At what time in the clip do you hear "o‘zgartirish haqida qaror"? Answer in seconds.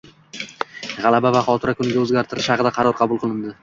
2.07-3.03